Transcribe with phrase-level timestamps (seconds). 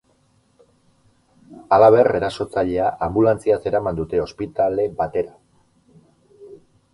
[1.75, 5.37] Halaber, erasotzailea anbulantziaz eraman dute ospitale batera.